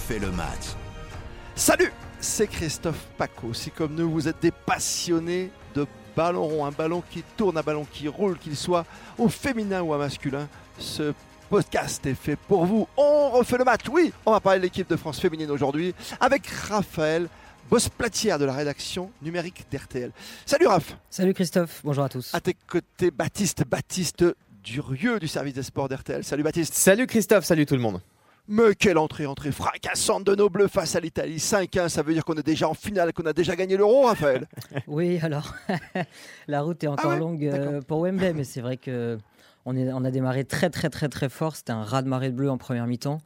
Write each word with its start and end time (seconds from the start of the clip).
refait 0.00 0.18
le 0.18 0.30
match. 0.30 0.74
Salut, 1.54 1.92
c'est 2.20 2.46
Christophe 2.46 3.06
Paco. 3.18 3.52
Si 3.52 3.70
comme 3.70 3.94
nous, 3.94 4.10
vous 4.10 4.28
êtes 4.28 4.40
des 4.40 4.50
passionnés 4.50 5.50
de 5.74 5.86
ballon 6.16 6.44
rond, 6.44 6.64
un 6.64 6.70
ballon 6.70 7.02
qui 7.10 7.22
tourne, 7.36 7.58
un 7.58 7.62
ballon 7.62 7.86
qui 7.90 8.08
roule, 8.08 8.38
qu'il 8.38 8.56
soit 8.56 8.86
au 9.18 9.28
féminin 9.28 9.82
ou 9.82 9.92
au 9.92 9.98
masculin, 9.98 10.48
ce 10.78 11.12
podcast 11.50 12.06
est 12.06 12.14
fait 12.14 12.36
pour 12.36 12.64
vous. 12.64 12.88
On 12.96 13.30
refait 13.30 13.58
le 13.58 13.64
match, 13.64 13.82
oui, 13.90 14.12
on 14.24 14.32
va 14.32 14.40
parler 14.40 14.58
de 14.58 14.64
l'équipe 14.64 14.88
de 14.88 14.96
France 14.96 15.20
féminine 15.20 15.50
aujourd'hui 15.50 15.94
avec 16.18 16.46
Raphaël 16.46 17.28
Boss-Platière 17.68 18.38
de 18.38 18.46
la 18.46 18.54
rédaction 18.54 19.10
numérique 19.20 19.66
d'RTL. 19.70 20.12
Salut 20.46 20.66
Raph 20.66 20.96
Salut 21.10 21.34
Christophe, 21.34 21.82
bonjour 21.84 22.04
à 22.04 22.08
tous. 22.08 22.34
À 22.34 22.40
tes 22.40 22.54
côtés, 22.54 23.10
Baptiste, 23.10 23.64
Baptiste 23.68 24.24
Durieux 24.64 25.18
du 25.18 25.28
service 25.28 25.54
des 25.54 25.62
sports 25.62 25.88
d'RTL. 25.88 26.24
Salut 26.24 26.42
Baptiste. 26.42 26.74
Salut 26.74 27.06
Christophe, 27.06 27.44
salut 27.44 27.66
tout 27.66 27.74
le 27.74 27.80
monde. 27.80 28.00
Mais 28.52 28.74
quelle 28.74 28.98
entrée, 28.98 29.26
entrée 29.26 29.52
fracassante 29.52 30.24
de 30.24 30.34
nos 30.34 30.50
bleus 30.50 30.66
face 30.66 30.96
à 30.96 31.00
l'Italie. 31.00 31.36
5-1, 31.36 31.88
ça 31.88 32.02
veut 32.02 32.12
dire 32.12 32.24
qu'on 32.24 32.34
est 32.34 32.44
déjà 32.44 32.68
en 32.68 32.74
finale, 32.74 33.12
qu'on 33.12 33.24
a 33.26 33.32
déjà 33.32 33.54
gagné 33.54 33.76
l'euro, 33.76 34.06
Raphaël 34.06 34.48
Oui, 34.88 35.20
alors, 35.22 35.54
la 36.48 36.60
route 36.60 36.82
est 36.82 36.88
encore 36.88 37.12
Ah 37.12 37.14
ouais 37.14 37.20
longue 37.20 37.46
euh, 37.46 37.80
pour 37.80 38.00
Wembley, 38.00 38.32
mais 38.32 38.42
c'est 38.42 38.60
vrai 38.60 38.76
que 38.76 39.18
on, 39.66 39.76
est, 39.76 39.92
on 39.92 40.04
a 40.04 40.10
démarré 40.10 40.44
très 40.44 40.68
très 40.68 40.90
très 40.90 41.08
très 41.08 41.28
fort. 41.28 41.54
C'était 41.54 41.70
un 41.70 41.84
raz 41.84 42.02
de 42.02 42.08
marée 42.08 42.30
de 42.30 42.34
bleu 42.34 42.50
en 42.50 42.58
première 42.58 42.88
mi-temps. 42.88 43.18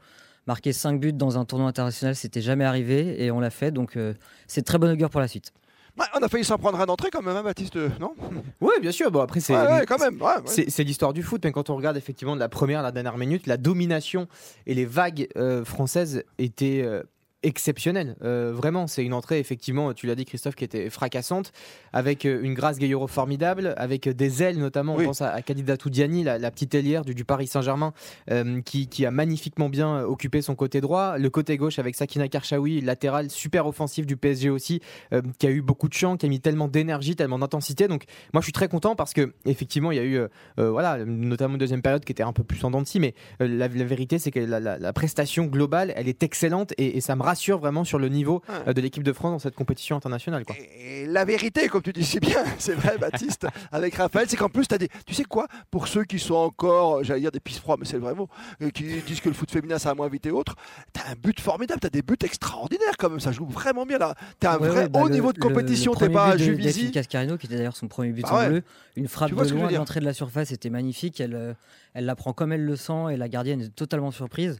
Marquer 0.47 0.75
5 0.75 1.01
buts 1.01 1.15
dans 1.15 1.39
un 1.39 1.47
tournoi 1.47 1.69
international, 1.69 2.15
c'était 2.15 2.43
jamais 2.43 2.67
arrivé 2.67 3.25
et 3.25 3.31
on 3.31 3.41
l'a 3.41 3.49
fait, 3.49 3.71
donc 3.71 3.97
euh, 3.97 4.13
c'est 4.47 4.61
très 4.61 4.77
bon 4.77 4.93
augure 4.93 5.09
pour 5.09 5.23
la 5.23 5.29
suite. 5.29 5.55
Ouais, 5.99 6.07
On 6.15 6.23
a 6.23 6.29
failli 6.29 6.45
s'en 6.45 6.59
prendre 6.59 6.81
un 6.81 6.87
d'entrée 6.87 7.11
quand 7.11 7.23
même, 7.23 7.37
hein, 7.37 7.43
Baptiste, 7.43 7.77
non? 8.01 8.15
Oui, 8.61 8.73
bien 8.81 8.91
sûr. 8.93 9.11
Bon, 9.11 9.21
après, 9.21 9.41
c'est 9.41 9.55
ouais, 9.55 9.61
ouais, 9.63 9.87
ouais, 9.87 10.85
l'histoire 10.85 11.13
du 11.13 11.23
foot. 11.23 11.41
Mais 11.45 11.53
quand 11.53 11.71
on 11.71 11.77
regarde 11.77 11.97
effectivement 11.97 12.35
de 12.35 12.41
la 12.41 12.49
première 12.49 12.81
à 12.81 12.83
la 12.83 12.93
dernière 12.93 13.19
minute, 13.19 13.47
la 13.47 13.57
domination 13.57 14.27
et 14.67 14.75
les 14.75 14.87
vagues 14.87 15.29
euh, 15.37 15.65
françaises 15.65 16.25
étaient 16.39 16.83
euh, 16.85 17.03
exceptionnelles. 17.45 18.17
Euh, 18.23 18.53
vraiment, 18.55 18.87
c'est 18.87 19.05
une 19.05 19.13
entrée, 19.13 19.39
effectivement, 19.39 19.93
tu 19.93 20.07
l'as 20.07 20.15
dit, 20.15 20.25
Christophe, 20.25 20.55
qui 20.57 20.65
était 20.65 20.91
fracassante, 20.91 21.53
avec 21.93 22.25
euh, 22.25 22.41
une 22.43 22.55
Grâce 22.55 22.79
Gaillero 22.79 23.07
formidable, 23.07 23.75
avec 23.77 24.07
euh, 24.07 24.15
des 24.15 24.43
ailes 24.43 24.59
notamment. 24.59 24.97
Oui. 24.97 25.05
On 25.05 25.09
pense 25.09 25.23
à, 25.23 25.31
à 25.31 25.43
Kadida 25.43 25.77
Toudiani, 25.77 26.25
la, 26.25 26.39
la 26.39 26.51
petite 26.51 26.75
ailière 26.75 27.05
du, 27.05 27.15
du 27.15 27.25
Paris 27.25 27.47
Saint-Germain, 27.47 27.93
euh, 28.31 28.61
qui, 28.63 28.89
qui 28.89 29.07
a 29.07 29.11
magnifiquement 29.11 29.69
bien 29.69 30.03
occupé 30.03 30.43
son 30.43 30.55
côté 30.55 30.81
droit. 30.81 31.19
Le 31.19 31.31
côté 31.31 31.57
gauche 31.57 31.79
avec 31.79 31.95
Sakina 31.95 32.29
Karchaoui, 32.29 32.81
latéral 32.81 33.31
super 33.31 33.67
offensif 33.67 34.07
du 34.07 34.17
PSG 34.17 34.51
aussi, 34.51 34.81
euh, 35.13 35.23
qui 35.39 35.47
a 35.47 35.51
eu 35.51 35.63
beaucoup 35.63 35.89
de 35.89 35.95
champ, 35.95 36.17
qui 36.17 36.27
a 36.27 36.29
mis 36.29 36.41
tellement 36.41 36.69
d'énergie, 36.69 37.15
tellement 37.15 37.39
d'intensité. 37.39 37.87
Donc, 37.87 38.05
moi, 38.33 38.41
je 38.41 38.47
suis 38.47 38.53
très 38.53 38.69
content 38.69 38.97
parce 38.97 39.13
que 39.13 39.35
effectivement, 39.45 39.93
il 39.93 39.97
y 39.97 40.01
a 40.01 40.05
eu, 40.05 40.21
voilà, 40.57 41.05
notamment 41.05 41.55
une 41.55 41.61
deuxième 41.61 41.83
période 41.83 42.05
qui 42.05 42.13
était 42.13 42.23
un 42.23 42.33
peu 42.33 42.43
plus 42.43 42.63
en 42.65 42.71
dents 42.71 42.83
de 42.83 42.87
scie, 42.87 43.01
mais 43.01 43.15
la, 43.39 43.69
la 43.69 43.85
vérité, 43.85 44.19
c'est 44.19 44.31
que 44.31 44.41
la 44.41 44.93
prestation 44.93 45.45
globale, 45.47 45.93
elle 45.97 46.09
est 46.09 46.23
excellente 46.23 46.73
et, 46.79 46.97
et 46.97 47.01
ça 47.01 47.17
me 47.17 47.23
rassure 47.23 47.34
vraiment 47.59 47.85
sur 47.85 47.99
le 47.99 48.09
niveau 48.09 48.43
Ouais. 48.49 48.55
euh, 48.69 48.73
de 48.73 48.81
l'équipe 48.81 49.03
de 49.03 49.13
France 49.13 49.31
dans 49.33 49.39
cette 49.39 49.55
compétition 49.55 49.97
internationale. 49.97 50.45
Quoi. 50.45 50.55
Et 50.79 51.07
la 51.07 51.25
vérité, 51.25 51.69
comme 51.69 51.83
tu 51.83 51.93
dis 51.93 52.05
si 52.05 52.21
bien, 52.21 52.43
c'est 52.59 52.75
vrai, 52.75 52.99
Baptiste, 52.99 53.47
avec 53.73 53.95
Raphaël, 53.95 54.27
c'est 54.29 54.37
qu'en 54.37 54.49
plus, 54.49 54.67
tu 54.67 54.75
as 54.75 54.79
des. 54.79 54.89
Tu 55.07 55.15
sais 55.15 55.25
quoi 55.25 55.47
Pour 55.71 55.89
ceux 55.89 56.05
qui 56.05 56.19
sont 56.19 56.35
encore, 56.35 57.03
j'allais 57.05 57.21
dire 57.21 57.31
des 57.33 57.41
pisse 57.41 57.59
froids, 57.59 57.77
mais 57.79 57.85
c'est 57.85 57.97
le 57.97 58.03
vrai 58.03 58.15
mot, 58.15 58.29
euh, 58.63 58.71
qui 58.71 58.85
disent 59.07 59.21
que 59.21 59.29
le 59.29 59.35
foot 59.35 59.51
féminin, 59.51 59.79
ça 59.79 59.91
a 59.91 59.95
moins 59.95 60.09
vite 60.09 60.27
et 60.27 60.31
autres, 60.31 60.57
tu 60.93 61.01
as 61.01 61.11
un 61.11 61.15
but 61.15 61.39
formidable, 61.41 61.81
tu 61.81 61.87
as 61.87 61.91
des 61.91 62.03
buts 62.03 62.17
extraordinaires 62.23 62.97
quand 62.99 63.11
même, 63.11 63.21
ça 63.21 63.33
joue 63.33 63.47
vraiment 63.47 63.87
bien 63.87 63.99
là. 63.99 64.15
Tu 64.41 64.47
as 64.47 64.53
un 64.53 64.59
Ouais, 64.59 64.69
vrai 64.69 64.83
ouais, 64.85 64.89
bah, 64.89 65.01
haut 65.03 65.09
le- 65.09 65.15
niveau 65.15 65.33
de 65.33 65.39
compétition, 65.39 65.93
t'es 65.93 66.07
premier 66.07 66.15
pas 66.15 66.33
but 66.33 66.39
de 66.39 66.45
Juvisy. 66.45 66.91
Cascarino, 66.91 67.37
qui 67.37 67.47
était 67.47 67.57
d'ailleurs 67.57 67.77
son 67.77 67.89
premier 67.89 68.13
but 68.13 68.23
Bah 68.23 68.45
en 68.45 68.49
bleu. 68.49 68.63
Une 68.97 69.09
frappe 69.09 69.33
vois 69.33 69.43
de 69.43 69.49
ce 69.49 69.53
que 69.53 69.59
je 69.59 69.61
loin 69.61 69.63
veux 69.65 69.69
à 69.69 69.71
dire 69.71 69.81
l'entrée 69.81 70.01
de 70.01 70.05
la 70.05 70.13
surface 70.13 70.53
était 70.53 70.71
magnifique. 70.71 71.21
Elle, 71.21 71.35
euh, 71.35 71.55
elle 71.95 72.05
la 72.05 72.15
prend 72.15 72.33
comme 72.33 72.53
elle 72.53 72.65
le 72.65 72.77
sent 72.77 73.13
et 73.13 73.17
la 73.17 73.29
gardienne 73.29 73.61
est 73.61 73.75
totalement 73.75 74.11
surprise. 74.13 74.59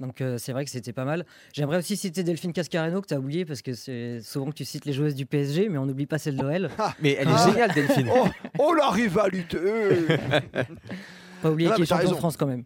Donc 0.00 0.20
euh, 0.20 0.38
c'est 0.38 0.52
vrai 0.52 0.64
que 0.64 0.70
c'était 0.70 0.92
pas 0.92 1.04
mal. 1.04 1.26
J'aimerais 1.52 1.78
aussi 1.78 1.96
citer 1.96 2.22
Delphine 2.22 2.52
Cascareno 2.52 3.00
que 3.00 3.06
tu 3.08 3.14
as 3.14 3.18
oublié 3.18 3.44
parce 3.44 3.62
que 3.62 3.72
c'est 3.74 4.20
souvent 4.20 4.46
que 4.46 4.54
tu 4.54 4.64
cites 4.64 4.84
les 4.84 4.92
joueuses 4.92 5.16
du 5.16 5.26
PSG, 5.26 5.68
mais 5.68 5.78
on 5.78 5.86
n'oublie 5.86 6.06
pas 6.06 6.18
celle 6.18 6.36
de 6.36 6.42
l'OL. 6.42 6.70
Mais 7.02 7.14
elle 7.18 7.28
est 7.28 7.32
Ah. 7.34 7.48
géniale, 7.50 7.72
Delphine. 7.74 8.08
Oh, 8.12 8.28
oh 8.60 8.74
la 8.74 8.90
rivalité 8.90 9.58
Pas 11.42 11.50
oublier 11.50 11.70
Ah, 11.72 11.74
qu'il 11.74 11.84
est 11.84 11.86
champion 11.86 12.10
de. 12.10 12.14
France 12.16 12.36
quand 12.36 12.46
même. 12.46 12.64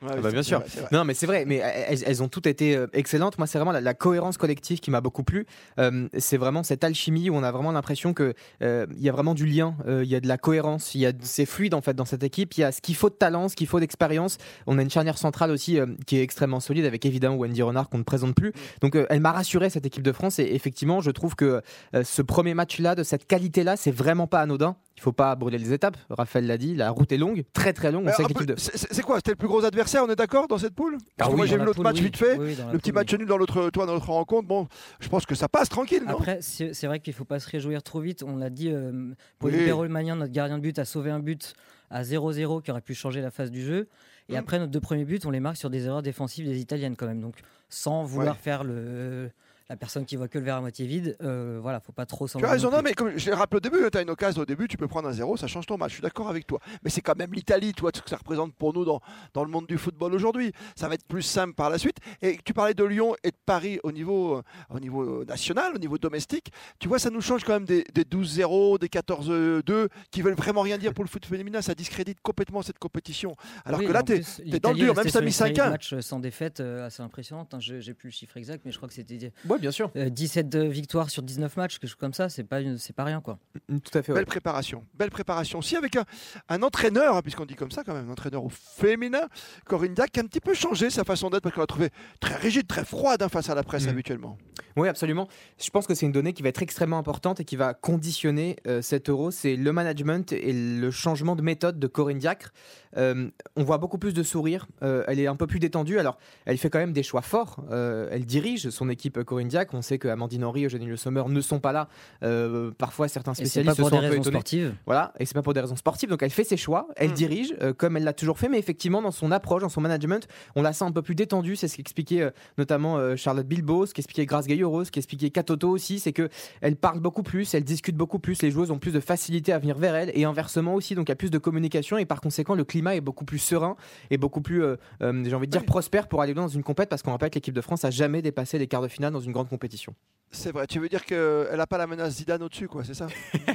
Ouais, 0.00 0.08
bah, 0.16 0.20
c'est- 0.22 0.32
bien 0.32 0.42
sûr. 0.42 0.60
vrai. 0.60 0.88
Non, 0.92 1.04
mais 1.04 1.14
c'est 1.14 1.26
vrai, 1.26 1.44
mais 1.44 1.56
elles, 1.56 2.04
elles 2.06 2.22
ont 2.22 2.28
toutes 2.28 2.46
été 2.46 2.76
euh, 2.76 2.86
excellentes. 2.92 3.36
Moi, 3.38 3.46
c'est 3.46 3.58
vraiment 3.58 3.72
la, 3.72 3.80
la 3.80 3.94
cohérence 3.94 4.38
collective 4.38 4.78
qui 4.80 4.90
m'a 4.90 5.00
beaucoup 5.00 5.24
plu. 5.24 5.46
Euh, 5.80 6.08
c'est 6.18 6.36
vraiment 6.36 6.62
cette 6.62 6.84
alchimie 6.84 7.30
où 7.30 7.34
on 7.34 7.42
a 7.42 7.50
vraiment 7.50 7.72
l'impression 7.72 8.14
que 8.14 8.34
euh, 8.62 8.86
il 8.96 9.02
y 9.02 9.08
a 9.08 9.12
vraiment 9.12 9.34
du 9.34 9.44
lien, 9.46 9.74
euh, 9.86 10.04
il 10.04 10.10
y 10.10 10.14
a 10.14 10.20
de 10.20 10.28
la 10.28 10.38
cohérence, 10.38 10.94
il 10.94 11.00
y 11.00 11.06
a 11.06 11.12
c'est 11.20 11.46
fluide 11.46 11.74
en 11.74 11.80
fait 11.80 11.94
dans 11.94 12.04
cette 12.04 12.22
équipe. 12.22 12.54
Il 12.56 12.60
y 12.60 12.64
a 12.64 12.70
ce 12.72 12.80
qu'il 12.80 12.94
faut 12.94 13.08
de 13.10 13.14
talent, 13.14 13.48
ce 13.48 13.56
qu'il 13.56 13.66
faut 13.66 13.80
d'expérience. 13.80 14.38
On 14.66 14.78
a 14.78 14.82
une 14.82 14.90
charnière 14.90 15.18
centrale 15.18 15.50
aussi 15.50 15.78
qui 16.06 16.16
est 16.18 16.22
extrêmement 16.22 16.60
solide 16.60 16.84
avec 16.84 17.04
évidemment 17.04 17.36
Wendy 17.36 17.62
Renard 17.62 17.88
qu'on 17.88 17.98
ne 17.98 18.02
présente 18.04 18.34
plus. 18.34 18.52
Donc, 18.80 18.94
euh, 18.94 19.06
elle 19.10 19.20
m'a 19.20 19.32
rassuré 19.32 19.68
cette 19.70 19.84
équipe 19.86 20.02
de 20.04 20.12
France 20.12 20.38
et 20.38 20.54
effectivement, 20.54 21.00
je 21.00 21.10
trouve 21.10 21.34
que 21.34 21.60
ce 22.04 22.22
premier 22.22 22.54
match-là 22.54 22.94
de 22.94 23.02
cette 23.02 23.26
qualité-là, 23.26 23.76
c'est 23.76 23.90
vraiment 23.90 24.26
pas 24.26 24.40
anodin. 24.40 24.76
Il 24.98 25.00
faut 25.00 25.12
pas 25.12 25.36
brûler 25.36 25.58
les 25.58 25.72
étapes. 25.72 25.96
Raphaël 26.10 26.44
l'a 26.48 26.58
dit, 26.58 26.74
la 26.74 26.90
route 26.90 27.12
est 27.12 27.16
longue, 27.18 27.44
très 27.52 27.72
très 27.72 27.92
longue. 27.92 28.06
De 28.06 28.54
C'est 28.56 29.02
quoi? 29.02 29.16
C'était 29.18 29.30
le 29.30 29.36
plus 29.36 29.46
gros 29.46 29.64
adversaire, 29.64 30.02
on 30.04 30.10
est 30.10 30.16
d'accord, 30.16 30.48
dans 30.48 30.58
cette 30.58 30.74
poule? 30.74 30.98
Parce 31.16 31.30
oui, 31.30 31.36
moi 31.36 31.46
j'ai 31.46 31.52
vu 31.54 31.60
la 31.60 31.66
l'autre 31.66 31.82
match 31.84 31.98
oui. 31.98 32.02
vite 32.06 32.16
fait. 32.16 32.36
Oui, 32.36 32.56
Le 32.72 32.78
petit 32.78 32.90
poule, 32.90 32.98
oui. 32.98 33.04
match 33.04 33.14
nul 33.14 33.26
dans 33.28 33.36
l'autre, 33.38 33.70
toi, 33.70 33.86
dans 33.86 33.94
notre 33.94 34.10
rencontre, 34.10 34.48
bon, 34.48 34.66
je 34.98 35.08
pense 35.08 35.24
que 35.24 35.36
ça 35.36 35.48
passe 35.48 35.68
tranquille, 35.68 36.02
non? 36.04 36.14
Après, 36.14 36.40
c'est 36.42 36.86
vrai 36.88 36.98
qu'il 36.98 37.12
ne 37.12 37.16
faut 37.16 37.24
pas 37.24 37.38
se 37.38 37.48
réjouir 37.48 37.80
trop 37.84 38.00
vite. 38.00 38.24
On 38.24 38.36
l'a 38.36 38.50
dit, 38.50 38.70
euh, 38.72 39.14
Pauline 39.38 39.60
Oui. 39.60 39.66
Perrault-Magnan, 39.66 40.16
notre 40.16 40.32
gardien 40.32 40.58
de 40.58 40.62
but, 40.62 40.76
a 40.80 40.84
sauvé 40.84 41.12
un 41.12 41.20
but 41.20 41.54
à 41.90 42.02
0-0 42.02 42.60
qui 42.62 42.70
aurait 42.72 42.80
pu 42.80 42.94
changer 42.94 43.20
la 43.20 43.30
phase 43.30 43.52
du 43.52 43.62
jeu. 43.62 43.88
Et 44.28 44.32
Mm. 44.34 44.36
après, 44.38 44.58
nos 44.58 44.66
deux 44.66 44.80
premiers 44.80 45.04
buts, 45.04 45.20
on 45.24 45.30
les 45.30 45.38
marque 45.40 45.58
sur 45.58 45.70
des 45.70 45.86
erreurs 45.86 46.02
défensives 46.02 46.44
des 46.44 46.58
Italiennes 46.60 46.96
quand 46.96 47.06
même. 47.06 47.20
Donc, 47.20 47.36
sans 47.68 48.02
vouloir 48.02 48.34
Ouais. 48.34 48.40
faire 48.42 48.64
le, 48.64 49.30
la 49.70 49.76
personne 49.76 50.06
qui 50.06 50.16
voit 50.16 50.28
que 50.28 50.38
le 50.38 50.44
verre 50.44 50.56
à 50.56 50.60
moitié 50.60 50.86
vide, 50.86 51.16
euh, 51.22 51.58
voilà, 51.60 51.80
faut 51.80 51.92
pas 51.92 52.06
trop 52.06 52.26
s'en 52.26 52.38
Tu 52.38 52.44
as 52.46 52.50
raison, 52.50 52.70
non 52.70 52.80
mais 52.82 52.94
comme 52.94 53.16
je 53.18 53.26
l'ai 53.26 53.34
rappelé 53.34 53.58
au 53.58 53.60
début, 53.60 53.78
tu 53.90 53.98
as 53.98 54.02
une 54.02 54.08
occasion 54.10 54.42
au 54.42 54.46
début, 54.46 54.66
tu 54.66 54.76
peux 54.78 54.88
prendre 54.88 55.08
un 55.08 55.12
zéro, 55.12 55.36
ça 55.36 55.46
change 55.46 55.66
ton 55.66 55.76
match. 55.76 55.90
Je 55.90 55.94
suis 55.96 56.02
d'accord 56.02 56.28
avec 56.28 56.46
toi. 56.46 56.58
Mais 56.82 56.90
c'est 56.90 57.02
quand 57.02 57.16
même 57.16 57.32
l'Italie, 57.34 57.72
toi, 57.74 57.90
ce 57.94 58.00
que 58.00 58.08
ça 58.08 58.16
représente 58.16 58.54
pour 58.54 58.72
nous 58.72 58.84
dans, 58.84 59.00
dans 59.34 59.44
le 59.44 59.50
monde 59.50 59.66
du 59.66 59.76
football 59.76 60.14
aujourd'hui. 60.14 60.52
Ça 60.74 60.88
va 60.88 60.94
être 60.94 61.04
plus 61.06 61.22
simple 61.22 61.54
par 61.54 61.68
la 61.70 61.76
suite. 61.78 61.96
Et 62.22 62.38
tu 62.44 62.54
parlais 62.54 62.72
de 62.74 62.82
Lyon 62.84 63.14
et 63.22 63.30
de 63.30 63.36
Paris 63.44 63.78
au 63.82 63.92
niveau, 63.92 64.36
euh, 64.38 64.42
au 64.70 64.80
niveau 64.80 65.24
national, 65.26 65.74
au 65.74 65.78
niveau 65.78 65.98
domestique. 65.98 66.50
Tu 66.78 66.88
vois, 66.88 66.98
ça 66.98 67.10
nous 67.10 67.20
change 67.20 67.44
quand 67.44 67.52
même 67.52 67.66
des, 67.66 67.84
des 67.92 68.04
12-0, 68.04 68.78
des 68.78 68.88
14-2, 68.88 69.88
qui 70.10 70.22
veulent 70.22 70.34
vraiment 70.34 70.62
rien 70.62 70.78
dire 70.78 70.94
pour 70.94 71.04
le 71.04 71.08
foot 71.10 71.26
féminin. 71.26 71.60
Ça 71.62 71.74
discrédite 71.74 72.18
complètement 72.22 72.62
cette 72.62 72.78
compétition. 72.78 73.34
Alors 73.64 73.80
Oui, 73.80 73.86
que 73.86 73.92
là, 73.92 74.02
tu 74.02 74.14
es, 74.14 74.20
t'es 74.50 74.60
dans 74.60 74.70
le 74.72 74.76
dur, 74.76 74.94
même 74.94 75.08
ça 75.08 75.20
mis 75.20 75.26
une 75.26 75.32
série 75.32 75.52
de 75.52 75.58
5-1. 75.60 75.70
matchs 75.70 75.98
sans 76.00 76.20
défaite 76.20 76.60
euh, 76.60 76.86
assez 76.86 77.02
impressionnante. 77.02 77.52
hein. 77.54 77.60
Je 77.60 77.80
J'ai 77.80 77.94
plus 77.94 78.08
le 78.08 78.12
chiffre 78.12 78.36
exact, 78.36 78.62
mais 78.64 78.72
je 78.72 78.76
crois 78.76 78.88
que 78.88 78.94
c'était 78.94 79.32
Ouais, 79.48 79.57
bien 79.58 79.70
sûr. 79.70 79.90
euh, 79.96 80.08
17 80.10 80.56
victoires 80.56 81.10
sur 81.10 81.22
19 81.22 81.56
matchs, 81.56 81.78
quelque 81.78 81.88
chose 81.90 81.96
comme 81.96 82.14
ça. 82.14 82.28
C'est 82.28 82.44
pas, 82.44 82.60
une- 82.60 82.78
c'est 82.78 82.94
pas 82.94 83.04
rien, 83.04 83.20
quoi. 83.20 83.38
Mm, 83.68 83.78
Tout 83.78 83.98
à 83.98 84.02
fait. 84.02 84.12
ouais. 84.12 84.18
Belle 84.18 84.26
préparation, 84.26 84.84
belle 84.94 85.10
préparation. 85.10 85.60
Si 85.62 85.76
avec 85.76 85.96
un, 85.96 86.04
un 86.48 86.62
entraîneur, 86.62 87.16
hein, 87.16 87.22
puisqu'on 87.22 87.44
dit 87.46 87.54
comme 87.54 87.70
ça 87.70 87.82
quand 87.84 87.94
même, 87.94 88.08
un 88.08 88.12
entraîneur 88.12 88.44
au 88.44 88.48
féminin, 88.50 89.28
Corinne 89.64 89.94
Dac, 89.94 90.10
qui 90.12 90.20
a 90.20 90.22
un 90.22 90.26
petit 90.26 90.40
peu 90.40 90.54
changé 90.54 90.90
sa 90.90 91.04
façon 91.04 91.30
d'être 91.30 91.42
parce 91.42 91.54
qu'on 91.54 91.60
l'a 91.60 91.66
trouvé 91.66 91.90
très 92.20 92.36
rigide, 92.36 92.66
très 92.66 92.84
froide 92.84 93.22
hein, 93.22 93.28
face 93.28 93.50
à 93.50 93.54
la 93.54 93.62
presse 93.62 93.84
Mhm. 93.84 93.90
habituellement. 93.90 94.38
Oui, 94.76 94.88
absolument. 94.88 95.28
Je 95.60 95.70
pense 95.70 95.86
que 95.86 95.94
c'est 95.94 96.06
une 96.06 96.12
donnée 96.12 96.32
qui 96.32 96.42
va 96.42 96.50
être 96.50 96.62
extrêmement 96.62 96.98
importante 96.98 97.40
et 97.40 97.44
qui 97.44 97.56
va 97.56 97.74
conditionner 97.74 98.56
euh, 98.68 98.80
cet 98.82 99.08
euro. 99.08 99.30
C'est 99.32 99.56
le 99.56 99.72
management 99.72 100.32
et 100.32 100.52
le 100.52 100.90
changement 100.92 101.34
de 101.34 101.42
méthode 101.42 101.78
de 101.80 101.86
Corinne 101.88 102.18
Diacre. 102.18 102.52
Euh, 102.96 103.28
on 103.56 103.64
voit 103.64 103.78
beaucoup 103.78 103.98
plus 103.98 104.14
de 104.14 104.22
sourire. 104.22 104.66
Euh, 104.82 105.04
elle 105.08 105.18
est 105.18 105.26
un 105.26 105.34
peu 105.36 105.46
plus 105.46 105.58
détendue. 105.58 105.98
Alors, 105.98 106.16
elle 106.46 106.58
fait 106.58 106.70
quand 106.70 106.78
même 106.78 106.92
des 106.92 107.02
choix 107.02 107.22
forts. 107.22 107.64
Euh, 107.70 108.08
elle 108.12 108.24
dirige 108.24 108.70
son 108.70 108.88
équipe 108.88 109.18
euh, 109.18 109.24
On 109.72 109.82
sait 109.82 109.98
que 109.98 110.08
Amandine 110.08 110.44
Henry, 110.44 110.64
Eugénie 110.64 110.86
Le 110.86 110.96
Sommer 110.96 111.22
ne 111.28 111.40
sont 111.40 111.60
pas 111.60 111.72
là. 111.72 111.88
Euh, 112.22 112.70
parfois, 112.76 113.08
certains 113.08 113.34
spécialistes 113.34 113.76
pas 113.76 113.82
se 113.82 113.82
sont 113.82 113.88
des 113.90 113.96
un 113.96 114.00
peu 114.00 114.06
raisons 114.08 114.22
étonnés. 114.22 114.34
sportives. 114.36 114.74
Voilà, 114.86 115.12
et 115.18 115.26
c'est 115.26 115.34
pas 115.34 115.42
pour 115.42 115.54
des 115.54 115.60
raisons 115.60 115.76
sportives. 115.76 116.08
Donc 116.10 116.22
elle 116.22 116.30
fait 116.30 116.44
ses 116.44 116.56
choix, 116.56 116.88
elle 116.96 117.10
Mm. 117.10 117.14
dirige 117.14 117.54
euh, 117.62 117.72
comme 117.72 117.96
elle 117.96 118.04
l'a 118.04 118.12
toujours 118.12 118.38
fait, 118.38 118.48
mais 118.48 118.58
effectivement 118.58 119.02
dans 119.02 119.10
son 119.10 119.30
approche, 119.32 119.62
dans 119.62 119.68
son 119.68 119.80
management, 119.80 120.26
on 120.56 120.62
la 120.62 120.72
sent 120.72 120.84
un 120.84 120.92
peu 120.92 121.02
plus 121.02 121.14
détendue. 121.14 121.56
C'est 121.56 121.68
ce 121.68 121.76
qu'expliquait 121.76 122.22
euh, 122.22 122.30
notamment 122.58 122.96
euh, 122.98 123.16
Charlotte 123.16 123.46
Bilbao, 123.46 123.86
ce 123.86 123.94
qu'expliquait 123.94 124.26
Grace 124.26 124.46
Gailloro, 124.46 124.84
ce 124.84 124.90
qu'expliquait 124.90 125.30
Katoto 125.30 125.68
aussi, 125.70 125.98
c'est 125.98 126.12
que 126.12 126.28
elle 126.60 126.76
parle 126.76 127.00
beaucoup 127.00 127.22
plus, 127.22 127.54
elle 127.54 127.64
discute 127.64 127.96
beaucoup 127.96 128.18
plus, 128.18 128.42
les 128.42 128.50
joueuses 128.50 128.70
ont 128.70 128.78
plus 128.78 128.92
de 128.92 129.00
facilité 129.00 129.52
à 129.52 129.58
venir 129.58 129.76
vers 129.78 129.94
elle 129.94 130.10
et 130.14 130.24
inversement 130.24 130.74
aussi. 130.74 130.94
Donc 130.94 131.08
il 131.08 131.10
y 131.10 131.12
a 131.12 131.16
plus 131.16 131.30
de 131.30 131.38
communication 131.38 131.98
et 131.98 132.04
par 132.06 132.20
conséquent 132.20 132.54
le 132.54 132.64
climat 132.64 132.96
est 132.96 133.00
beaucoup 133.00 133.24
plus 133.24 133.38
serein 133.38 133.76
et 134.10 134.18
beaucoup 134.18 134.40
plus, 134.40 134.62
euh, 134.62 134.76
euh, 135.02 135.24
j'ai 135.24 135.34
envie 135.34 135.46
de 135.46 135.52
dire, 135.52 135.60
Oui. 135.62 135.66
prospère 135.66 136.08
pour 136.08 136.22
aller 136.22 136.34
dans 136.34 136.48
une 136.48 136.62
compète 136.62 136.88
parce 136.88 137.02
qu'on 137.02 137.10
rappelle 137.12 137.30
que 137.30 137.36
l'équipe 137.36 137.54
de 137.54 137.60
France 137.60 137.84
a 137.84 137.90
jamais 137.90 138.22
dépassé 138.22 138.58
les 138.58 138.66
quarts 138.66 138.82
de 138.82 138.88
finale 138.88 139.12
dans 139.12 139.20
une 139.20 139.32
grande 139.38 139.50
compétition. 139.50 139.94
C'est 140.30 140.52
vrai, 140.52 140.66
tu 140.66 140.78
veux 140.78 140.88
dire 140.90 141.04
qu'elle 141.06 141.56
n'a 141.56 141.66
pas 141.66 141.78
la 141.78 141.86
menace 141.86 142.16
Zidane 142.16 142.42
au-dessus, 142.42 142.68
quoi, 142.68 142.84
c'est 142.84 142.92
ça 142.94 143.06
Non, 143.46 143.48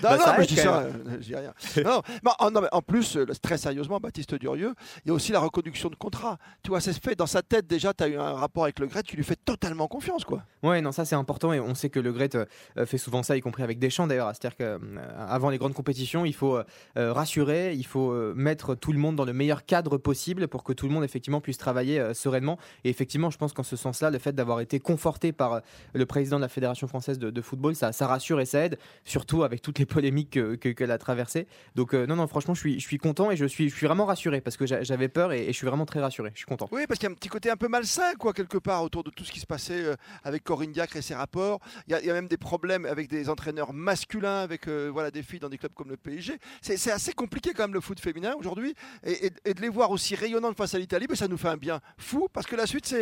Bah, 0.00 0.16
non, 0.16 0.24
ça 0.24 0.34
mais 0.38 0.44
aide 0.44 0.50
je 0.50 0.54
dis 0.54 0.60
ça, 0.60 0.78
euh, 0.78 0.92
je 1.20 1.24
dis 1.26 1.34
rien. 1.34 1.52
Non, 1.84 2.02
mais 2.22 2.30
en, 2.38 2.50
non, 2.52 2.60
mais 2.60 2.68
en 2.70 2.82
plus, 2.82 3.16
euh, 3.16 3.26
très 3.42 3.58
sérieusement, 3.58 3.98
Baptiste 3.98 4.36
Durieux, 4.36 4.74
il 5.04 5.08
y 5.08 5.10
a 5.10 5.14
aussi 5.14 5.32
la 5.32 5.40
reconduction 5.40 5.88
de 5.88 5.96
contrat. 5.96 6.38
Tu 6.62 6.70
vois, 6.70 6.80
c'est 6.80 6.92
fait 6.92 7.16
dans 7.16 7.26
sa 7.26 7.42
tête 7.42 7.66
déjà, 7.66 7.92
tu 7.94 8.04
as 8.04 8.08
eu 8.08 8.16
un 8.16 8.34
rapport 8.34 8.62
avec 8.62 8.78
le 8.78 8.86
Gret, 8.86 9.02
tu 9.02 9.16
lui 9.16 9.24
fais 9.24 9.34
totalement 9.34 9.88
confiance, 9.88 10.24
quoi. 10.24 10.44
Ouais, 10.62 10.80
non, 10.80 10.92
ça 10.92 11.04
c'est 11.04 11.16
important 11.16 11.52
et 11.52 11.58
on 11.58 11.74
sait 11.74 11.90
que 11.90 11.98
le 11.98 12.12
Gret 12.12 12.30
euh, 12.36 12.86
fait 12.86 12.98
souvent 12.98 13.24
ça, 13.24 13.36
y 13.36 13.40
compris 13.40 13.64
avec 13.64 13.80
Deschamps 13.80 14.06
d'ailleurs. 14.06 14.28
C'est-à-dire 14.28 14.56
qu'avant 14.56 15.50
les 15.50 15.58
grandes 15.58 15.74
compétitions, 15.74 16.24
il 16.24 16.34
faut 16.34 16.60
rassurer, 16.96 17.74
il 17.74 17.86
faut 17.86 18.12
mettre 18.34 18.74
tout 18.74 18.92
le 18.92 18.98
monde 18.98 19.16
dans 19.16 19.24
le 19.24 19.32
meilleur 19.32 19.64
cadre 19.64 19.98
possible 19.98 20.46
pour 20.48 20.62
que 20.62 20.72
tout 20.72 20.86
le 20.86 20.92
monde 20.92 21.04
effectivement 21.04 21.40
puisse 21.40 21.58
travailler 21.58 22.14
sereinement. 22.14 22.58
Et 22.84 22.90
effectivement, 22.90 23.30
je 23.30 23.38
pense 23.38 23.52
qu'en 23.52 23.62
ce 23.62 23.76
sens-là, 23.76 24.10
le 24.10 24.18
fait 24.18 24.32
d'avoir 24.32 24.60
été 24.60 24.78
conforté 24.80 25.32
par 25.32 25.60
le 25.92 26.06
président 26.06 26.19
de 26.28 26.36
la 26.42 26.48
Fédération 26.48 26.86
française 26.86 27.18
de, 27.18 27.30
de 27.30 27.40
football, 27.42 27.74
ça, 27.74 27.92
ça 27.92 28.06
rassure 28.06 28.40
et 28.40 28.44
ça 28.46 28.60
aide, 28.64 28.78
surtout 29.04 29.42
avec 29.42 29.62
toutes 29.62 29.78
les 29.78 29.86
polémiques 29.86 30.30
que- 30.30 30.54
que- 30.56 30.68
qu'elle 30.68 30.90
a 30.90 30.98
traversées. 30.98 31.46
Donc 31.74 31.94
euh, 31.94 32.06
non, 32.06 32.16
non, 32.16 32.26
franchement, 32.26 32.54
je 32.54 32.60
suis, 32.60 32.80
je 32.80 32.86
suis 32.86 32.98
content 32.98 33.30
et 33.30 33.36
je 33.36 33.46
suis, 33.46 33.68
je 33.70 33.74
suis 33.76 33.86
vraiment 33.86 34.04
rassuré 34.06 34.40
parce 34.40 34.56
que 34.56 34.66
j'a- 34.66 34.82
j'avais 34.82 35.08
peur 35.08 35.32
et, 35.32 35.44
et 35.44 35.52
je 35.52 35.56
suis 35.56 35.66
vraiment 35.66 35.86
très 35.86 36.00
rassuré. 36.00 36.30
Je 36.34 36.38
suis 36.38 36.46
content. 36.46 36.68
Oui, 36.72 36.82
parce 36.86 36.98
qu'il 36.98 37.08
y 37.08 37.10
a 37.10 37.12
un 37.12 37.16
petit 37.16 37.28
côté 37.28 37.50
un 37.50 37.56
peu 37.56 37.68
malsain, 37.68 38.14
quoi, 38.18 38.32
quelque 38.32 38.58
part, 38.58 38.82
autour 38.82 39.02
de 39.04 39.10
tout 39.10 39.24
ce 39.24 39.32
qui 39.32 39.40
se 39.40 39.46
passait 39.46 39.82
euh, 39.84 39.94
avec 40.24 40.44
Corinne 40.44 40.72
Diacre 40.72 40.96
et 40.96 41.02
ses 41.02 41.14
rapports. 41.14 41.60
Il 41.88 41.92
y, 41.92 41.94
a- 41.94 42.00
il 42.00 42.06
y 42.06 42.10
a 42.10 42.14
même 42.14 42.28
des 42.28 42.36
problèmes 42.36 42.84
avec 42.86 43.08
des 43.08 43.28
entraîneurs 43.28 43.72
masculins, 43.72 44.40
avec 44.40 44.68
euh, 44.68 44.90
voilà, 44.92 45.10
des 45.10 45.22
filles 45.22 45.40
dans 45.40 45.48
des 45.48 45.58
clubs 45.58 45.72
comme 45.74 45.88
le 45.90 45.96
PSG. 45.96 46.34
C'est 46.60 46.90
assez 46.90 47.12
compliqué 47.12 47.52
quand 47.54 47.64
même 47.64 47.74
le 47.74 47.80
foot 47.80 48.00
féminin 48.00 48.34
aujourd'hui. 48.38 48.74
Et, 49.04 49.26
et- 49.26 49.30
et 49.44 49.54
de 49.54 49.60
les 49.60 49.68
voir 49.68 49.90
aussi 49.90 50.14
rayonnantes 50.14 50.56
face 50.56 50.74
à 50.74 50.78
l'Italie, 50.78 51.06
ben, 51.06 51.14
ça 51.14 51.28
nous 51.28 51.36
fait 51.38 51.48
un 51.48 51.56
bien 51.56 51.80
fou, 51.96 52.28
parce 52.32 52.46
que 52.46 52.56
la 52.56 52.66
suite, 52.66 52.94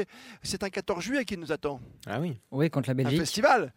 c'est 0.42 0.62
un 0.62 0.68
14 0.70 1.02
juillet 1.02 1.24
qui 1.24 1.36
nous 1.38 1.50
attend. 1.52 1.80
Ah 2.06 2.20
oui. 2.20 2.36
Oui, 2.50 2.70
contre 2.70 2.88
la 2.88 2.94
Un 3.14 3.18
festival. 3.18 3.72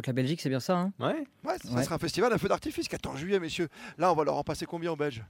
Contre 0.00 0.08
la 0.08 0.14
Belgique, 0.14 0.40
c'est 0.40 0.48
bien 0.48 0.60
ça. 0.60 0.78
hein 0.78 0.92
Ouais. 0.98 1.26
Ouais, 1.44 1.54
ça 1.62 1.74
Ouais. 1.74 1.82
sera 1.84 1.96
un 1.96 1.98
festival, 1.98 2.32
un 2.32 2.38
feu 2.38 2.48
d'artifice, 2.48 2.88
14 2.88 3.18
juillet, 3.18 3.38
messieurs. 3.38 3.68
Là, 3.98 4.10
on 4.10 4.14
va 4.14 4.24
leur 4.24 4.36
en 4.36 4.42
passer 4.42 4.64
combien 4.64 4.90
aux 4.90 4.96
Belges? 4.96 5.22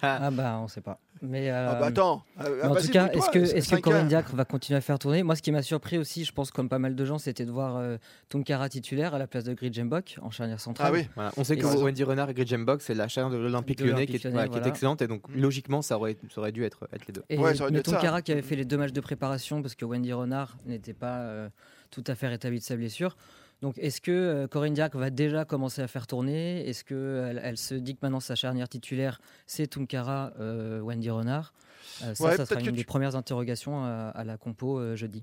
Ah 0.00 0.30
bah, 0.30 0.60
on 0.62 0.68
sait 0.68 0.80
pas. 0.80 1.00
Mais 1.22 1.50
Ah 1.50 1.72
euh, 1.74 1.80
bah 1.80 1.86
attends. 1.86 2.22
euh, 2.40 2.58
Mais 2.62 2.68
en 2.68 2.72
vas-y, 2.74 2.86
tout 2.86 2.92
cas, 2.92 3.08
est-ce 3.08 3.30
que, 3.30 3.38
est-ce 3.40 3.54
que 3.68 3.76
5 3.76 3.80
Corinne. 3.80 4.06
Diacre 4.06 4.36
va 4.36 4.44
continuer 4.44 4.76
à 4.78 4.80
faire 4.80 5.00
tourner? 5.00 5.24
Moi, 5.24 5.34
ce 5.34 5.42
qui 5.42 5.50
m'a 5.50 5.62
surpris 5.62 5.98
aussi, 5.98 6.24
je 6.24 6.30
pense, 6.32 6.52
comme 6.52 6.68
pas 6.68 6.78
mal 6.78 6.94
de 6.94 7.04
gens, 7.04 7.18
c'était 7.18 7.44
de 7.44 7.50
voir 7.50 7.76
euh, 7.78 7.96
Tunkara 8.28 8.68
titulaire 8.68 9.12
à 9.14 9.18
la 9.18 9.26
place 9.26 9.42
de 9.42 9.54
Gridjembok 9.54 10.18
en 10.22 10.30
charnière 10.30 10.60
centrale. 10.60 10.86
Ah 10.88 10.92
oui. 10.96 11.08
Voilà. 11.16 11.32
On 11.36 11.42
sait 11.42 11.56
que 11.56 11.66
Et 11.66 11.82
Wendy 11.82 12.04
Renard 12.04 12.30
et 12.30 12.34
Box, 12.58 12.84
c'est 12.84 12.94
la 12.94 13.08
chaîne 13.08 13.28
de 13.28 13.36
l'Olympique 13.36 13.80
lyonnais 13.80 14.06
qui, 14.06 14.16
est, 14.16 14.28
voilà, 14.30 14.46
qui 14.46 14.58
est 14.58 14.66
excellente 14.68 15.02
et 15.02 15.08
donc 15.08 15.22
logiquement 15.34 15.82
ça 15.82 15.96
aurait, 15.96 16.16
ça 16.32 16.40
aurait 16.40 16.52
dû 16.52 16.62
être, 16.64 16.88
être 16.92 17.06
les 17.08 17.12
deux. 17.12 17.24
Et 17.28 17.38
Ouais, 17.38 17.56
ça 17.56 17.66
mais. 17.70 17.82
Tunkara 17.82 18.22
qui 18.22 18.30
avait 18.30 18.42
fait 18.42 18.54
les 18.56 18.64
deux 18.64 18.76
matchs 18.76 18.92
de 18.92 19.00
préparation 19.00 19.62
parce 19.62 19.74
que 19.74 19.84
Wendy 19.84 20.12
Renard 20.12 20.56
n'était 20.66 20.92
pas 20.92 21.18
euh, 21.22 21.48
tout 21.90 22.04
à 22.06 22.14
fait 22.14 22.28
rétablie 22.28 22.60
de 22.60 22.64
sa 22.64 22.76
blessure. 22.76 23.16
Donc, 23.62 23.78
est-ce 23.78 24.00
que 24.00 24.10
euh, 24.10 24.46
Corinne 24.48 24.74
Diacre 24.74 24.98
va 24.98 25.10
déjà 25.10 25.44
commencer 25.44 25.80
à 25.82 25.86
faire 25.88 26.08
tourner? 26.08 26.68
Est-ce 26.68 26.82
qu'elle 26.84 27.40
elle 27.42 27.56
se 27.56 27.74
dit 27.76 27.94
que 27.94 28.00
maintenant 28.02 28.18
sa 28.20 28.34
charnière 28.34 28.68
titulaire, 28.68 29.20
c'est 29.46 29.68
Tunkara, 29.68 30.32
euh, 30.40 30.80
Wendy 30.80 31.10
Renard? 31.10 31.54
Euh, 32.02 32.12
Ça, 32.14 32.24
Ouais, 32.24 32.36
ça 32.36 32.44
sera 32.44 32.58
une 32.60 32.66
tu- 32.66 32.72
des 32.72 32.84
premières 32.84 33.14
interrogations 33.14 33.84
à, 33.84 34.08
à 34.14 34.24
la 34.24 34.36
compo 34.36 34.78
euh, 34.80 34.96
jeudi. 34.96 35.22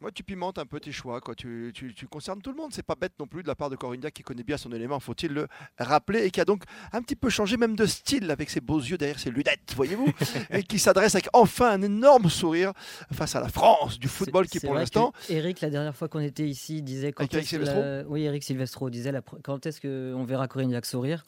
Moi, 0.00 0.10
tu 0.12 0.22
pimentes 0.22 0.58
un 0.58 0.64
peu 0.64 0.80
tes 0.80 0.92
choix. 0.92 1.20
Quoi. 1.20 1.34
Tu, 1.34 1.72
tu, 1.74 1.94
tu 1.94 2.06
concernes 2.06 2.40
tout 2.40 2.50
le 2.50 2.56
monde. 2.56 2.72
C'est 2.72 2.82
pas 2.82 2.94
bête 2.94 3.12
non 3.20 3.26
plus 3.26 3.42
de 3.42 3.48
la 3.48 3.54
part 3.54 3.68
de 3.68 3.76
Corinne 3.76 4.00
Diacre 4.00 4.14
qui 4.16 4.22
connaît 4.22 4.42
bien 4.42 4.56
son 4.56 4.72
élément, 4.72 4.98
faut-il 4.98 5.32
le 5.32 5.46
rappeler, 5.78 6.24
et 6.24 6.30
qui 6.30 6.40
a 6.40 6.46
donc 6.46 6.62
un 6.92 7.02
petit 7.02 7.16
peu 7.16 7.28
changé 7.28 7.58
même 7.58 7.76
de 7.76 7.84
style 7.84 8.30
avec 8.30 8.48
ses 8.48 8.60
beaux 8.62 8.78
yeux 8.78 8.96
derrière 8.96 9.18
ses 9.18 9.30
lunettes, 9.30 9.74
voyez-vous, 9.76 10.10
et 10.50 10.62
qui 10.62 10.78
s'adresse 10.78 11.14
avec 11.14 11.28
enfin 11.34 11.70
un 11.72 11.82
énorme 11.82 12.30
sourire 12.30 12.72
face 13.12 13.36
à 13.36 13.40
la 13.40 13.48
France 13.48 13.98
du 13.98 14.08
football 14.08 14.46
qui, 14.48 14.58
pour 14.60 14.74
l'instant, 14.74 15.12
Eric, 15.28 15.60
la 15.60 15.68
dernière 15.70 15.94
fois 15.94 16.08
qu'on 16.08 16.20
était 16.20 16.48
ici, 16.48 16.80
disait 16.80 17.12
quand 17.12 17.24
Eric 17.34 17.52
est-ce 17.52 17.56
que 17.58 17.64
la- 17.64 18.08
Oui, 18.08 18.22
Eric 18.22 18.42
Silvestro 18.42 18.88
disait 18.88 19.12
la 19.12 19.20
quand 19.42 19.66
est-ce 19.66 19.80
qu'on 19.82 20.24
verra 20.24 20.48
Corinne 20.48 20.70
Diacre 20.70 20.88
sourire? 20.88 21.24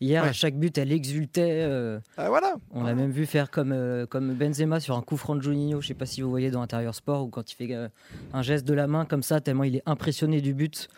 Hier, 0.00 0.22
Ouais. 0.22 0.28
à 0.30 0.32
chaque 0.32 0.54
but, 0.56 0.76
elle 0.76 0.92
exultait. 0.92 1.62
euh, 1.62 1.98
ah, 2.16 2.28
voilà. 2.28 2.54
on 2.72 2.82
l'a 2.84 2.94
même 2.94 3.10
vu 3.10 3.26
faire 3.26 3.50
comme, 3.50 3.72
euh, 3.72 4.06
comme 4.06 4.34
Benzema 4.34 4.80
sur 4.80 4.96
un 4.96 5.02
coup 5.02 5.16
franc 5.16 5.36
de 5.36 5.42
Juninho. 5.42 5.80
Je 5.80 5.86
sais 5.88 5.94
pas 5.94 6.06
si 6.06 6.20
vous 6.20 6.28
voyez 6.30 6.50
dans 6.50 6.62
Intérieur 6.62 6.94
Sport 6.94 7.24
ou 7.24 7.28
quand 7.28 7.50
il 7.50 7.54
fait 7.54 7.72
euh, 7.74 7.88
un 8.32 8.42
geste 8.42 8.66
de 8.66 8.74
la 8.74 8.86
main 8.86 9.04
comme 9.04 9.22
ça, 9.22 9.40
tellement 9.40 9.64
il 9.64 9.76
est 9.76 9.82
impressionné 9.86 10.40
du 10.40 10.52
but 10.52 10.88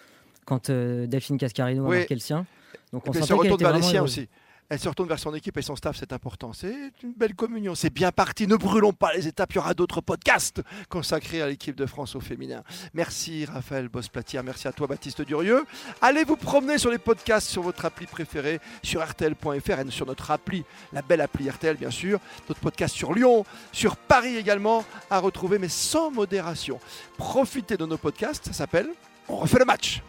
quand 0.44 0.70
euh, 0.70 1.06
Delphine 1.06 1.38
Cascarino 1.38 1.84
a 1.84 1.88
Oui. 1.88 1.96
marqué 1.98 2.14
le 2.14 2.20
sien. 2.20 2.46
Donc 2.93 3.02
on 3.08 3.12
sentait 3.12 3.37
qu'elle 3.43 3.52
était 3.52 3.64
vers 3.64 3.72
les 3.75 3.78
vraiment 3.81 3.82
siens 3.90 4.00
heureuse. 4.00 4.12
aussi. 4.19 4.28
Elle 4.69 4.81
se 4.81 4.89
retourne 4.89 5.09
vers 5.09 5.19
son 5.19 5.33
équipe 5.35 5.57
et 5.59 5.63
son 5.63 5.77
staff, 5.77 5.97
c'est 5.97 6.13
important. 6.13 6.53
C'est 6.53 6.93
une 7.03 7.13
belle 7.13 7.35
communion. 7.35 7.75
C'est 7.75 7.91
bien 7.91 8.11
parti. 8.11 8.47
Ne 8.49 8.57
brûlons 8.57 8.93
pas 8.93 9.13
les 9.15 9.29
étapes. 9.29 9.53
Il 9.53 9.57
y 9.57 9.59
aura 9.59 9.75
d'autres 9.75 10.01
podcasts 10.01 10.63
consacrés 10.89 11.41
à 11.41 11.47
l'équipe 11.47 11.77
de 11.77 11.87
France 11.87 12.17
au 12.17 12.21
féminin. 12.21 12.65
Merci 12.93 13.45
Raphaël 13.45 13.89
Bosplatière. 13.89 14.43
Merci 14.43 14.67
à 14.67 14.73
toi 14.73 14.89
Baptiste 14.89 15.23
Durieux. 15.23 15.65
Allez 16.01 16.25
vous 16.25 16.37
promener 16.37 16.79
sur 16.79 16.91
les 16.91 16.99
podcasts 16.99 17.49
sur 17.49 17.63
votre 17.63 17.85
appli 17.85 18.07
préférée, 18.07 18.61
sur 18.83 19.07
RTL.fr 19.07 19.79
et 19.79 19.91
sur 19.91 20.07
notre 20.07 20.31
appli, 20.31 20.65
la 20.93 21.03
belle 21.03 21.21
appli 21.21 21.49
RTL 21.49 21.77
bien 21.77 21.91
sûr. 21.91 22.19
D'autres 22.49 22.61
podcasts 22.61 22.95
sur 22.95 23.15
Lyon, 23.15 23.45
sur 23.73 23.97
Paris 23.97 24.37
également 24.37 24.85
à 25.11 25.19
retrouver, 25.21 25.59
mais 25.59 25.69
sans 25.69 26.11
modération. 26.11 26.81
Profitez 27.17 27.77
de 27.77 27.87
nos 27.87 27.99
podcasts. 27.99 28.47
Ça 28.47 28.53
s'appelle 28.53 28.89
On 29.29 29.37
refait 29.37 29.59
le 29.59 29.65
match. 29.65 30.03